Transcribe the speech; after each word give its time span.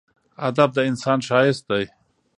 ادب 0.47 0.69
د 0.73 0.77
انسان 0.89 1.19
ښایست 1.27 1.63
دی. 1.69 1.85